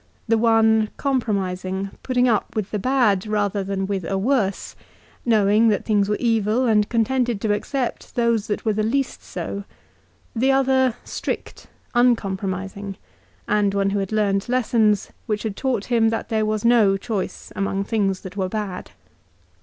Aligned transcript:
The 0.27 0.35
one 0.39 0.89
compromising, 0.97 1.91
putting 2.01 2.27
up 2.27 2.55
with 2.55 2.71
the 2.71 2.79
bad 2.79 3.27
rather 3.27 3.63
than 3.63 3.85
with 3.85 4.03
a 4.03 4.17
worse, 4.17 4.75
knowing 5.27 5.67
that 5.67 5.85
things 5.85 6.09
were 6.09 6.17
evil 6.19 6.65
and 6.65 6.89
contented 6.89 7.39
to 7.41 7.53
accept 7.53 8.15
those 8.15 8.47
that 8.47 8.65
were 8.65 8.73
the 8.73 8.81
least 8.81 9.21
so; 9.23 9.63
the 10.35 10.51
other 10.51 10.95
strict, 11.03 11.67
uncompromising, 11.93 12.97
and 13.47 13.75
one 13.75 13.91
who 13.91 13.99
had 13.99 14.11
learned 14.11 14.49
lessons 14.49 15.11
which 15.27 15.43
had 15.43 15.55
taught 15.55 15.85
him 15.93 16.09
that 16.09 16.29
there 16.29 16.47
Was 16.47 16.65
no 16.65 16.97
choice 16.97 17.53
among 17.55 17.83
things 17.83 18.21
that 18.21 18.35
were 18.35 18.49
bad 18.49 18.89